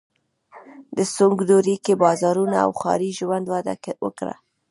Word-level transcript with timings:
د 0.95 0.97
سونګ 1.15 1.37
دورې 1.49 1.75
کې 1.85 1.93
بازارونه 2.03 2.55
او 2.65 2.71
ښاري 2.81 3.09
ژوند 3.19 3.45
وده 3.53 3.73
وکړه. 4.05 4.35